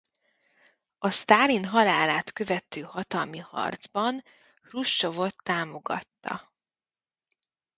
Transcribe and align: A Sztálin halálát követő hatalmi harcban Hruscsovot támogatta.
A 0.97 1.09
Sztálin 1.11 1.65
halálát 1.65 2.31
követő 2.33 2.81
hatalmi 2.81 3.37
harcban 3.37 4.23
Hruscsovot 4.61 5.35
támogatta. 5.43 6.53